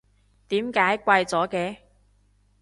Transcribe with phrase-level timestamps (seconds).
[0.47, 1.77] 點解貴咗嘅？